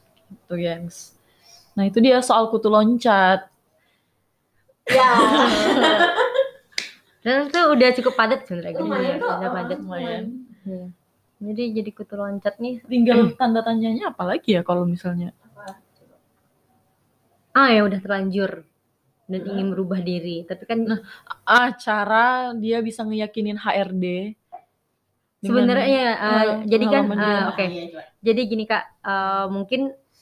tuh 0.43 0.55
gengs 0.55 1.15
nah 1.71 1.83
itu 1.83 1.99
dia 1.99 2.19
soal 2.19 2.47
kutu 2.47 2.67
loncat 2.67 3.47
Ya, 4.83 5.07
Dan 7.23 7.47
itu 7.47 7.55
udah 7.55 7.89
cukup 7.95 8.11
padat 8.17 8.43
sebenarnya. 8.43 8.75
lumayan 8.75 9.15
Udah 9.15 9.23
kok. 9.23 9.35
udah 9.39 9.49
padat. 9.53 9.77
lumayan 9.79 10.23
Iya. 10.61 10.83
Jadi 11.39 11.63
jadi 11.71 11.89
kutu 11.89 12.13
loncat 12.13 12.53
nih. 12.59 12.83
tinggal 12.83 13.31
tanda 13.33 13.61
tanyanya 13.61 14.11
apa 14.11 14.21
lagi 14.27 14.53
ya 14.53 14.61
kalau 14.61 14.83
misalnya 14.83 15.31
Ah 17.51 17.69
ya 17.75 17.81
udah 17.87 17.99
terlanjur 17.99 18.51
dan 19.31 19.41
ingin 19.47 19.67
merubah 19.71 19.99
diri. 20.03 20.43
Tapi 20.47 20.63
kan 20.67 20.79
Nah, 20.87 20.99
ah 21.47 21.69
cara 21.75 22.51
dia 22.55 22.77
bisa 22.83 23.01
ngeyakinin 23.07 23.57
HRD 23.59 24.05
Sebenarnya 25.41 25.87
ya, 25.89 26.11
eh, 26.21 26.43
jadi 26.69 26.85
kan 26.85 27.03
dia. 27.17 27.39
oke. 27.49 27.65
Iya, 27.65 27.83
coba. 27.89 28.01
Jadi 28.21 28.41
gini 28.45 28.63
Kak, 28.69 28.83
eh, 29.01 29.45
mungkin 29.49 29.81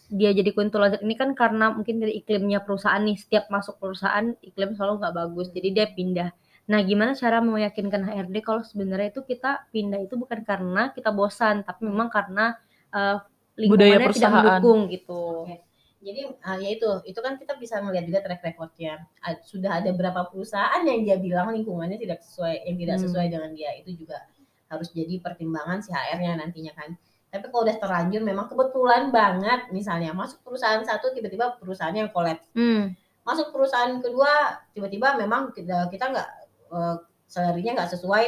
dia 0.10 0.32
jadi 0.34 0.50
kuntu 0.58 0.80
loncat 0.82 1.02
ini 1.06 1.14
kan 1.20 1.36
karena 1.38 1.70
mungkin 1.76 2.00
dari 2.02 2.14
iklimnya 2.24 2.64
perusahaan 2.64 3.04
nih, 3.04 3.20
setiap 3.20 3.52
masuk 3.52 3.78
perusahaan 3.84 4.32
iklim 4.42 4.74
selalu 4.80 5.04
nggak 5.04 5.16
bagus, 5.20 5.48
jadi 5.52 5.68
dia 5.76 5.86
pindah. 5.92 6.30
Nah, 6.72 6.80
gimana 6.88 7.12
cara 7.20 7.44
meyakinkan 7.44 8.02
HRD 8.08 8.36
kalau 8.46 8.64
sebenarnya 8.64 9.12
itu 9.12 9.22
kita 9.28 9.68
pindah 9.76 10.00
itu 10.00 10.16
bukan 10.16 10.40
karena 10.48 10.96
kita 10.96 11.12
bosan, 11.12 11.68
tapi 11.68 11.84
memang 11.84 12.08
karena 12.08 12.56
eh, 12.96 13.18
Budaya 13.60 14.00
lingkungannya 14.00 14.08
tidak 14.16 14.32
perusahaan. 14.32 14.64
mendukung 14.64 14.80
gitu. 14.88 15.22
Oke. 15.44 15.69
Jadi 16.00 16.22
ah, 16.48 16.56
ya 16.56 16.70
itu, 16.72 16.90
itu 17.04 17.20
kan 17.20 17.36
kita 17.36 17.60
bisa 17.60 17.84
melihat 17.84 18.08
juga 18.08 18.20
track 18.24 18.42
recordnya. 18.42 19.04
Ah, 19.20 19.36
Sudah 19.44 19.84
ada 19.84 19.92
berapa 19.92 20.32
perusahaan 20.32 20.80
yang 20.82 21.04
dia 21.04 21.20
bilang 21.20 21.52
lingkungannya 21.52 22.00
tidak 22.00 22.24
sesuai, 22.24 22.64
yang 22.64 22.78
tidak 22.80 22.96
Hmm. 22.98 23.04
sesuai 23.04 23.26
dengan 23.28 23.52
dia. 23.52 23.72
Itu 23.76 23.92
juga 23.94 24.24
harus 24.72 24.88
jadi 24.96 25.20
pertimbangan 25.20 25.84
si 25.84 25.92
HR-nya 25.92 26.40
nantinya 26.40 26.72
kan. 26.72 26.96
Tapi 27.30 27.46
kalau 27.52 27.62
udah 27.68 27.78
terlanjur, 27.78 28.22
memang 28.26 28.50
kebetulan 28.50 29.12
banget, 29.14 29.70
misalnya 29.70 30.16
masuk 30.16 30.42
perusahaan 30.42 30.82
satu, 30.82 31.14
tiba-tiba 31.14 31.60
perusahaannya 31.62 32.08
yang 32.08 32.14
collapse. 32.16 32.48
Hmm, 32.56 32.96
Masuk 33.22 33.54
perusahaan 33.54 33.94
kedua, 34.02 34.58
tiba-tiba 34.74 35.14
memang 35.14 35.54
kita 35.54 35.86
kita 35.94 36.10
nggak 36.10 36.30
eh, 36.74 36.96
salary-nya 37.30 37.78
nggak 37.78 37.92
sesuai. 37.94 38.26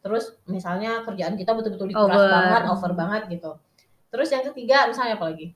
Terus 0.00 0.34
misalnya 0.48 1.04
kerjaan 1.04 1.36
kita 1.36 1.52
betul-betul 1.54 1.92
dikuras 1.92 2.16
Over. 2.16 2.32
banget, 2.32 2.62
over 2.72 2.92
banget 2.96 3.22
gitu. 3.28 3.50
Terus 4.10 4.28
yang 4.32 4.42
ketiga, 4.50 4.88
misalnya 4.88 5.14
apa 5.20 5.30
lagi? 5.30 5.54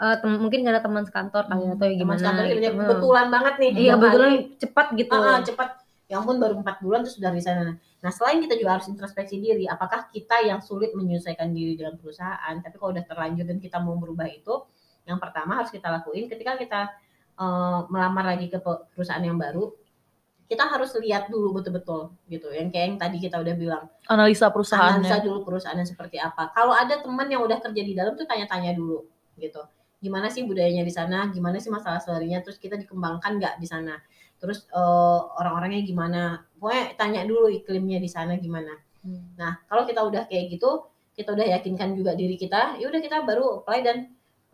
Eh, 0.00 0.16
tem- 0.18 0.40
mungkin 0.40 0.64
gak 0.64 0.74
ada 0.80 0.82
teman 0.82 1.04
sekantor 1.04 1.44
kali 1.44 1.62
Hmm, 1.62 1.74
atau 1.76 1.84
ya 1.84 1.92
Teman 1.92 2.00
gimana 2.00 2.20
kantor 2.24 2.44
gitu. 2.44 2.52
kerja 2.56 2.68
Hmm. 2.68 2.78
kebetulan 2.80 3.26
banget 3.28 3.54
nih. 3.60 3.70
Iya, 3.76 3.92
kebetulan 3.94 4.32
cepat 4.56 4.86
gitu. 4.96 5.12
Ah, 5.14 5.28
ah, 5.28 5.38
cepat. 5.44 5.68
Ya 6.10 6.18
ampun 6.18 6.42
baru 6.42 6.58
empat 6.58 6.82
bulan 6.82 7.06
terus 7.06 7.14
sudah 7.20 7.30
resign. 7.30 7.78
Nah 8.02 8.10
selain 8.10 8.42
kita 8.42 8.58
juga 8.58 8.80
harus 8.80 8.90
introspeksi 8.90 9.38
diri, 9.38 9.70
apakah 9.70 10.10
kita 10.10 10.42
yang 10.42 10.58
sulit 10.58 10.90
menyesuaikan 10.90 11.54
diri 11.54 11.78
dengan 11.78 11.94
perusahaan, 12.00 12.54
tapi 12.58 12.74
kalau 12.74 12.90
udah 12.90 13.04
terlanjur 13.06 13.46
dan 13.46 13.62
kita 13.62 13.78
mau 13.78 13.94
berubah 13.94 14.26
itu, 14.26 14.66
yang 15.06 15.22
pertama 15.22 15.54
harus 15.54 15.70
kita 15.70 15.86
lakuin 15.86 16.26
ketika 16.26 16.58
kita 16.58 16.80
eh, 17.38 17.80
melamar 17.88 18.26
lagi 18.26 18.50
ke 18.50 18.58
pe- 18.58 18.84
perusahaan 18.90 19.22
yang 19.22 19.38
baru, 19.38 19.70
kita 20.44 20.66
harus 20.66 20.90
lihat 20.98 21.30
dulu 21.30 21.56
betul-betul 21.56 22.10
gitu. 22.26 22.50
Yang 22.50 22.68
kayak 22.74 22.86
yang 22.90 22.98
tadi 22.98 23.16
kita 23.22 23.38
udah 23.38 23.54
bilang, 23.54 23.84
analisa 24.10 24.50
analisa 24.50 24.50
perusahaannya. 24.50 25.22
dulu 25.22 25.38
perusahaannya 25.46 25.86
seperti 25.86 26.18
apa. 26.18 26.50
Kalau 26.50 26.74
ada 26.74 26.98
teman 26.98 27.30
yang 27.30 27.46
udah 27.46 27.62
kerja 27.62 27.82
di 27.86 27.94
dalam 27.94 28.18
tuh 28.18 28.26
tanya-tanya 28.26 28.74
dulu 28.74 29.06
gitu. 29.38 29.62
Gimana 30.00 30.32
sih 30.32 30.48
budayanya 30.48 30.82
di 30.82 30.92
sana? 30.92 31.28
Gimana 31.28 31.60
sih 31.60 31.68
masalah 31.68 32.00
salarinya? 32.00 32.40
Terus 32.40 32.56
kita 32.56 32.80
dikembangkan 32.80 33.36
nggak 33.36 33.54
di 33.60 33.68
sana? 33.68 34.00
Terus 34.40 34.64
eh, 34.72 35.20
orang-orangnya 35.36 35.84
gimana? 35.84 36.22
Pokoknya 36.56 36.96
tanya 36.96 37.20
dulu 37.28 37.52
iklimnya 37.52 38.00
di 38.00 38.08
sana 38.08 38.40
gimana. 38.40 38.72
Hmm. 39.04 39.36
Nah, 39.36 39.60
kalau 39.68 39.84
kita 39.84 40.00
udah 40.00 40.24
kayak 40.24 40.56
gitu, 40.56 40.88
kita 41.12 41.36
udah 41.36 41.46
yakinkan 41.60 41.92
juga 41.92 42.16
diri 42.16 42.40
kita, 42.40 42.80
ya 42.80 42.88
udah 42.88 43.00
kita 43.00 43.20
baru 43.28 43.60
apply 43.60 43.80
dan 43.84 43.96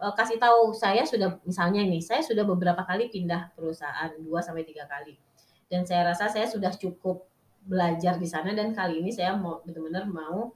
eh, 0.02 0.12
kasih 0.18 0.42
tahu 0.42 0.74
saya 0.74 1.06
sudah 1.06 1.38
misalnya 1.46 1.86
ini, 1.86 2.02
saya 2.02 2.26
sudah 2.26 2.42
beberapa 2.42 2.82
kali 2.82 3.06
pindah 3.06 3.54
perusahaan, 3.54 4.10
2 4.18 4.26
sampai 4.42 4.66
tiga 4.66 4.90
kali. 4.90 5.14
Dan 5.70 5.86
saya 5.86 6.10
rasa 6.10 6.26
saya 6.26 6.50
sudah 6.50 6.74
cukup 6.74 7.26
belajar 7.66 8.18
di 8.18 8.26
sana 8.30 8.54
dan 8.54 8.70
kali 8.70 9.02
ini 9.02 9.10
saya 9.10 9.34
mau 9.34 9.62
benar-benar 9.62 10.06
mau 10.10 10.50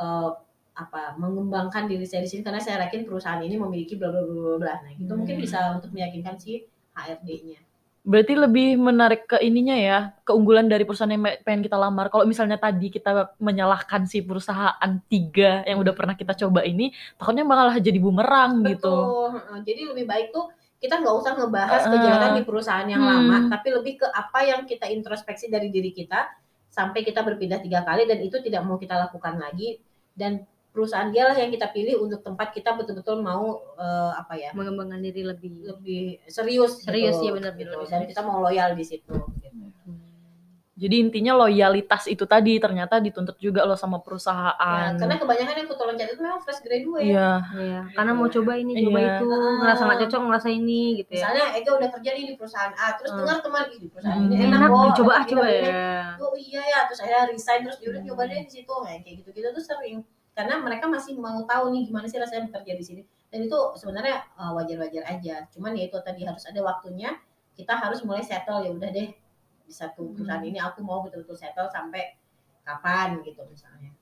eh, 0.00 0.30
apa 0.72 1.14
mengembangkan 1.18 1.90
diri 1.90 2.06
saya 2.06 2.24
di 2.24 2.30
sini 2.30 2.42
karena 2.42 2.62
saya 2.62 2.80
yakin 2.86 3.04
perusahaan 3.04 3.42
ini 3.42 3.58
memiliki 3.58 3.98
bla 3.98 4.08
bla 4.08 4.22
bla 4.24 4.56
bla. 4.56 4.74
Nah, 4.80 4.92
itu 4.94 5.12
mungkin 5.12 5.36
Hmm. 5.36 5.44
bisa 5.44 5.58
untuk 5.76 5.90
meyakinkan 5.92 6.36
si 6.40 6.64
HRD-nya. 6.94 7.60
Berarti 8.00 8.32
lebih 8.32 8.80
menarik 8.80 9.28
ke 9.28 9.36
ininya 9.44 9.76
ya, 9.76 9.98
keunggulan 10.24 10.72
dari 10.72 10.88
perusahaan 10.88 11.12
yang 11.12 11.20
pengen 11.44 11.60
kita 11.60 11.76
lamar. 11.76 12.08
Kalau 12.08 12.24
misalnya 12.24 12.56
tadi 12.56 12.88
kita 12.88 13.36
menyalahkan 13.36 14.08
si 14.08 14.24
perusahaan 14.24 14.90
tiga 15.04 15.60
yang 15.68 15.84
udah 15.84 15.92
pernah 15.92 16.16
kita 16.16 16.32
coba 16.32 16.64
ini, 16.64 16.96
takutnya 17.20 17.44
malah 17.44 17.76
jadi 17.76 18.00
bumerang 18.00 18.64
gitu. 18.64 18.88
Betul. 18.88 19.36
heeh. 19.36 19.58
Jadi 19.68 19.82
lebih 19.92 20.04
baik 20.08 20.32
tuh 20.32 20.48
kita 20.80 20.96
nggak 20.96 21.12
usah 21.12 21.32
ngebahas 21.36 21.82
kejahatan 21.92 22.30
di 22.40 22.42
perusahaan 22.48 22.88
yang 22.88 23.04
Hmm. 23.04 23.12
lama, 23.12 23.36
tapi 23.52 23.68
lebih 23.68 24.00
ke 24.00 24.06
apa 24.08 24.48
yang 24.48 24.64
kita 24.64 24.88
introspeksi 24.88 25.52
dari 25.52 25.68
diri 25.68 25.92
kita 25.92 26.24
sampai 26.72 27.04
kita 27.04 27.20
berpindah 27.20 27.60
tiga 27.60 27.84
kali 27.84 28.08
dan 28.08 28.16
itu 28.24 28.40
tidak 28.40 28.64
mau 28.64 28.80
kita 28.80 28.96
lakukan 28.96 29.36
lagi 29.36 29.76
dan 30.16 30.40
perusahaan 30.70 31.06
dialah 31.06 31.34
yang 31.34 31.50
kita 31.50 31.68
pilih 31.68 31.98
untuk 31.98 32.20
tempat 32.20 32.50
kita 32.50 32.72
betul-betul 32.72 33.18
mau 33.18 33.44
eh, 33.74 34.12
apa 34.14 34.34
ya 34.34 34.50
Mengembangkan 34.52 34.98
diri 34.98 35.22
lebih. 35.22 35.66
lebih 35.66 36.02
serius 36.26 36.78
Serius, 36.80 37.16
gitu, 37.16 37.26
iya 37.26 37.32
benar, 37.34 37.52
gitu. 37.54 37.74
benar, 37.74 37.90
dan 37.90 38.02
kita 38.06 38.20
mau 38.20 38.38
loyal 38.40 38.72
di 38.72 38.84
situ 38.84 39.10
gitu. 39.10 39.58
Jadi 40.80 40.96
intinya 40.96 41.36
loyalitas 41.36 42.08
itu 42.08 42.24
tadi 42.24 42.56
ternyata 42.56 42.96
dituntut 42.96 43.36
juga 43.36 43.68
loh 43.68 43.76
sama 43.76 44.00
Ya, 44.00 44.02
perusahaan. 44.02 44.96
karena 44.96 45.20
kebanyakan 45.20 45.54
yang 45.54 45.68
kutu 45.68 45.82
loncat 45.84 46.08
itu 46.08 46.22
memang 46.24 46.40
fresh 46.40 46.64
graduate 46.64 47.04
Iya. 47.04 47.30
Iya, 47.52 47.80
karena 47.92 48.12
mau 48.16 48.24
coba 48.26 48.52
ini, 48.56 48.72
coba 48.80 48.96
Iya. 48.98 49.08
itu, 49.12 49.26
Ah. 49.28 49.52
ngerasa 49.60 49.82
nggak 49.84 49.98
cocok, 50.00 50.20
ngerasa 50.24 50.48
ini 50.48 50.80
gitu 50.96 51.10
ya. 51.10 51.16
misalnya 51.20 51.44
Ega 51.52 51.70
udah 51.76 51.88
kerja 51.92 52.10
nih 52.16 52.24
di 52.24 52.34
perusahaan 52.34 52.72
A 52.72 52.86
terus 52.96 53.12
Hmm. 53.12 53.20
dengar 53.20 53.38
teman 53.44 53.64
"Ih, 53.68 53.76
di 53.76 53.88
perusahaan 53.92 54.16
Hmm. 54.16 54.30
ini 54.30 54.34
Enak, 54.40 54.56
enak, 54.56 54.70
coba 54.96 55.12
ah, 55.12 55.24
coba 55.28 55.44
enak, 55.44 55.60
enak." 55.60 55.68
ya. 55.68 56.00
oh 56.16 56.34
iya 56.38 56.62
ya 56.64 56.78
terus 56.88 56.98
saya 56.98 57.18
resign 57.28 57.60
terus 57.60 57.78
yaudah 57.78 58.00
Hmm. 58.00 58.08
nyoba 58.08 58.22
deh 58.24 58.38
di 58.40 58.50
situ 58.50 58.72
kayak 58.72 59.00
kayak 59.04 59.14
gitu 59.20 59.28
gitu 59.36 59.48
tuh 59.52 59.64
sering 59.66 59.96
karena 60.40 60.56
mereka 60.56 60.88
masih 60.88 61.20
mau 61.20 61.44
tahu 61.44 61.68
nih 61.68 61.84
gimana 61.84 62.08
sih 62.08 62.16
rasanya 62.16 62.48
bekerja 62.48 62.72
di 62.72 62.80
sini 62.82 63.02
dan 63.28 63.44
itu 63.44 63.58
sebenarnya 63.76 64.24
uh, 64.34 64.56
wajar-wajar 64.56 65.04
aja 65.04 65.44
cuman 65.52 65.76
ya 65.76 65.84
itu 65.84 66.00
tadi 66.00 66.24
harus 66.24 66.40
ada 66.42 66.64
waktunya 66.64 67.12
kita 67.52 67.76
harus 67.76 68.00
mulai 68.00 68.24
settle 68.24 68.64
ya 68.64 68.72
udah 68.72 68.88
deh 68.88 69.12
di 69.60 69.72
satu 69.72 70.00
Hmm. 70.02 70.16
perusahaan 70.16 70.40
ini 70.40 70.56
aku 70.56 70.80
mau 70.80 71.04
betul-betul 71.04 71.36
settle 71.36 71.68
sampai 71.68 72.16
kapan 72.62 73.20
gitu 73.20 73.44
misalnya 73.44 73.92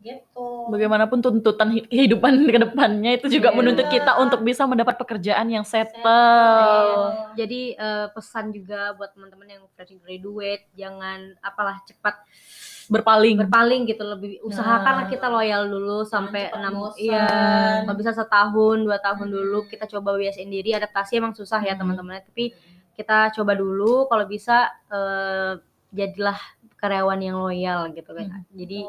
gitu 0.00 0.66
Bagaimanapun 0.66 1.20
tuntutan 1.20 1.68
hi- 1.70 1.84
kehidupan 1.84 2.32
ke 2.46 2.58
depannya 2.58 3.14
itu 3.14 3.28
juga 3.30 3.52
Iya. 3.52 3.56
menuntut 3.56 3.86
kita 3.86 4.16
untuk 4.16 4.40
bisa 4.40 4.64
mendapat 4.64 4.96
pekerjaan 4.96 5.44
yang 5.46 5.60
settle. 5.60 6.00
Settle. 6.00 7.36
Jadi 7.36 7.60
eh, 7.76 8.06
pesan 8.08 8.48
juga 8.48 8.96
buat 8.96 9.12
teman-teman 9.12 9.44
yang 9.46 9.62
fresh 9.70 9.92
graduate, 10.00 10.64
jangan 10.72 11.36
apalah 11.40 11.84
cepat 11.84 12.16
Berpaling. 12.90 13.38
berpaling 13.38 13.86
gitu 13.86 14.02
lebih 14.02 14.42
usahakan 14.42 14.94
Nah. 14.96 15.06
kita 15.06 15.30
loyal 15.30 15.70
dulu 15.70 16.02
sampai 16.02 16.50
enam 16.50 16.90
iya 16.98 17.22
kalau 17.86 17.94
bisa 17.94 18.10
setahun 18.10 18.82
dua 18.82 18.98
tahun 18.98 19.30
dulu 19.30 19.62
Hmm. 19.62 19.70
kita 19.70 19.86
coba 19.86 20.18
biasain 20.18 20.50
diri 20.50 20.74
adaptasi 20.74 21.16
emang 21.16 21.30
susah 21.30 21.62
ya 21.62 21.78
Hmm. 21.78 21.86
teman-teman 21.86 22.18
tapi 22.20 22.50
kita 22.98 23.30
coba 23.30 23.54
dulu 23.54 24.10
kalau 24.10 24.26
bisa 24.26 24.74
eh, 24.90 25.62
jadilah 25.90 26.34
karyawan 26.76 27.20
yang 27.20 27.38
loyal 27.38 27.90
gitu 27.90 28.10
kan 28.10 28.26
jadi 28.50 28.82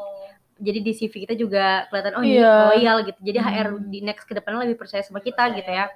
jadi 0.58 0.78
di 0.78 0.92
CV 0.92 1.22
kita 1.22 1.34
juga 1.34 1.86
kelihatan 1.86 2.14
oh 2.14 2.22
ini 2.22 2.38
Iya. 2.38 2.54
loyal 2.74 2.96
gitu 3.02 3.18
jadi 3.22 3.38
Hmm. 3.38 3.50
HR 3.54 3.68
di 3.86 3.98
next 4.00 4.26
ke 4.26 4.34
depannya 4.34 4.66
lebih 4.66 4.82
percaya 4.82 5.06
sama 5.06 5.22
kita 5.22 5.46
gitu 5.54 5.70
ya 5.70 5.86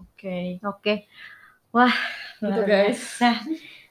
Oke. 0.00 0.56
oke 0.58 0.94
Gitu 2.40 2.60
guys. 2.64 3.00
Nah. 3.18 3.36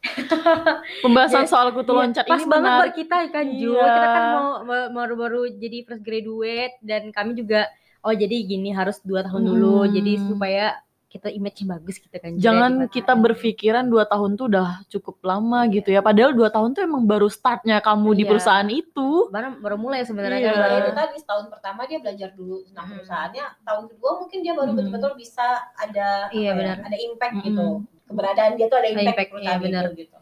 Pembahasan 1.04 1.48
soal 1.48 1.72
kutu 1.72 1.92
Iya, 1.92 2.00
loncat 2.04 2.26
pas 2.26 2.38
ini 2.38 2.46
banget 2.46 2.64
menarik. 2.66 2.82
buat 2.84 2.94
kita 2.96 3.18
kan 3.30 3.46
Ju 3.50 3.72
Iya. 3.72 3.84
kita 3.88 4.08
kan 4.10 4.24
mau 4.28 4.48
baru-baru 4.92 5.42
jadi 5.54 5.78
fresh 5.84 6.04
graduate 6.04 6.76
dan 6.82 7.02
kami 7.10 7.32
juga 7.34 7.68
oh 8.02 8.12
jadi 8.12 8.36
gini 8.44 8.70
harus 8.72 9.00
dua 9.02 9.24
tahun 9.24 9.44
dulu 9.46 9.88
Hmm. 9.88 9.92
jadi 9.92 10.14
supaya 10.22 10.66
kita 11.14 11.30
image 11.30 11.62
bagus 11.64 12.02
gitu 12.02 12.10
kan 12.10 12.34
Jangan 12.36 12.90
kita 12.90 13.14
mata. 13.14 13.24
berpikiran 13.24 13.86
dua 13.86 14.04
tahun 14.04 14.34
tuh 14.34 14.50
udah 14.50 14.82
cukup 14.90 15.22
lama 15.22 15.70
gitu 15.70 15.94
ya. 15.94 16.02
Padahal 16.02 16.34
dua 16.34 16.50
tahun 16.50 16.74
tuh 16.74 16.82
emang 16.82 17.06
baru 17.06 17.30
startnya 17.30 17.78
kamu 17.80 18.10
di 18.12 18.24
Iya. 18.26 18.30
perusahaan 18.34 18.66
itu. 18.68 19.30
baru 19.30 19.62
baru 19.62 19.78
mulai 19.78 20.02
sebenarnya 20.02 20.42
Iya. 20.42 20.54
kan 20.58 20.72
itu 20.82 20.92
tadi 20.92 21.16
setahun 21.16 21.46
pertama 21.54 21.86
dia 21.86 22.02
belajar 22.02 22.34
dulu 22.34 22.66
tentang 22.66 22.86
Hmm. 22.86 22.94
perusahaannya, 22.98 23.46
tahun 23.62 23.84
kedua 23.88 24.12
mungkin 24.18 24.40
dia 24.42 24.54
baru 24.54 24.66
Hmm. 24.66 24.78
betul-betul 24.82 25.14
bisa 25.14 25.48
ada 25.76 26.08
Iya, 26.28 26.50
apa 26.50 26.50
ya, 26.50 26.52
benar. 26.58 26.78
ada 26.82 26.98
impact 27.00 27.34
Hmm. 27.34 27.46
gitu. 27.46 27.66
Keberadaan 28.04 28.52
dia 28.58 28.66
tuh 28.68 28.78
ada 28.78 28.88
impact, 28.90 29.06
impact, 29.08 29.30
perusahaan 29.30 29.54
iya, 29.56 29.64
benar. 29.64 29.84
itu 29.86 29.96
gitu. 30.02 30.18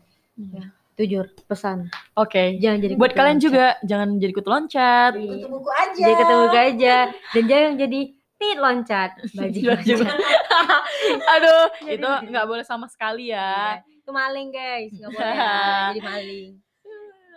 jujur 1.01 1.25
pesan 1.43 1.89
Oke. 2.13 2.59
jangan 2.59 2.77
jadi 2.77 2.93
Buat 2.93 3.09
kutu 3.09 3.17
kalian 3.17 3.33
loncat. 3.33 3.45
juga 3.47 3.65
jangan 3.81 4.09
jadi 4.17 4.31
kutu 4.31 4.49
loncat. 4.49 5.11
Iya. 5.15 5.31
Kutu 5.33 5.47
buku 5.49 5.69
aja. 5.73 5.97
jadi 5.97 6.13
ketemu 6.13 6.45
aja 6.51 6.95
dan 7.09 7.43
jangan 7.47 7.71
jadi 7.79 7.99
tit 8.41 8.57
loncat 8.57 9.09
bajing 9.37 9.65
Bajing. 9.69 10.01
loncat. 10.01 10.17
Aduh, 11.37 11.63
Jadi- 11.79 11.93
itu 11.95 12.09
nggak 12.27 12.45
boleh 12.45 12.65
sama 12.65 12.89
sekali 12.89 13.29
ya. 13.29 13.77
Iya. 13.77 13.85
itu 14.01 14.09
maling 14.09 14.49
guys 14.49 14.89
nggak 14.91 15.11
boleh 15.11 15.29
ya, 15.31 15.53
jadi 15.93 16.01
maling 16.01 16.51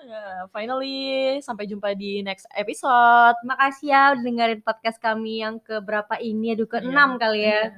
Ya, 0.04 0.20
Finally, 0.52 1.00
sampai 1.40 1.64
jumpa 1.64 1.92
di 1.92 2.20
next 2.20 2.44
episode. 2.52 3.40
Makasih 3.40 3.88
ya 3.88 4.12
udah 4.12 4.20
dengerin 4.20 4.60
podcast 4.60 5.00
kami 5.00 5.40
yang 5.40 5.56
keberapa 5.58 6.20
ini, 6.20 6.52
aduh 6.52 6.68
ke 6.68 6.76
Iya. 6.76 6.92
enam 6.92 7.16
kali 7.16 7.40
ya. 7.42 7.72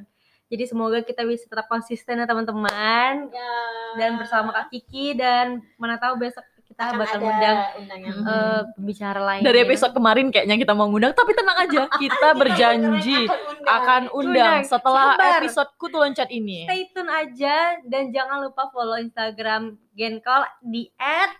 Jadi 0.46 0.64
semoga 0.66 0.98
kita 1.02 1.22
bisa 1.22 1.46
tetap 1.46 1.66
konsisten 1.66 2.18
ya 2.18 2.26
teman-teman 2.26 3.30
Ya. 3.30 3.54
dan 3.94 4.18
bersama 4.18 4.50
Kak 4.50 4.74
Kiki 4.74 5.14
dan 5.14 5.62
mana 5.78 5.98
tahu 5.98 6.18
besok 6.18 6.42
kita 6.76 6.92
Akan 6.92 7.00
bakal 7.00 7.20
ada 7.24 7.72
undang 7.80 8.00
eh, 8.04 8.60
pembicara 8.76 9.20
lain. 9.24 9.40
Dari 9.40 9.58
episode 9.64 9.96
kemarin 9.96 10.28
kayaknya 10.28 10.60
kita 10.60 10.76
mau 10.76 10.92
ngundang, 10.92 11.16
tapi 11.16 11.32
tenang 11.32 11.56
aja, 11.64 11.88
kita 12.04 12.28
berjanji 12.36 13.24
akan 13.64 14.12
undang 14.12 14.60
setelah 14.60 15.16
Sabar. 15.16 15.40
episode 15.40 15.70
kutu 15.80 15.96
loncat 15.96 16.28
ini. 16.28 16.68
Stay 16.68 16.84
tune 16.92 17.08
aja 17.08 17.80
dan 17.80 18.12
jangan 18.12 18.44
lupa 18.44 18.68
follow 18.68 19.00
Instagram 19.00 19.80
Gencall 19.96 20.44
di 20.60 20.92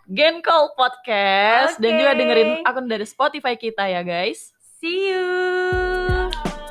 Gencall 0.09 0.73
Podcast 0.73 1.77
dan 1.77 1.89
Oke. 1.93 1.99
juga 2.01 2.11
dengerin 2.17 2.49
akun 2.65 2.89
dari 2.89 3.05
Spotify 3.05 3.53
kita 3.53 3.85
ya 3.85 4.01
guys. 4.01 4.57
@see 4.81 5.13
you. 5.13 6.65